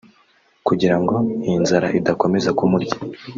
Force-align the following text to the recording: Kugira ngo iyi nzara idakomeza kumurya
Kugira 0.67 0.95
ngo 1.01 1.15
iyi 1.45 1.57
nzara 1.63 1.87
idakomeza 1.99 2.49
kumurya 2.57 2.95